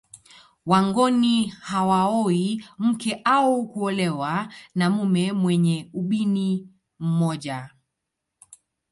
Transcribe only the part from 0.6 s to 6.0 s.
Wangoni hawaoi mke au kuolewa na mume mwenye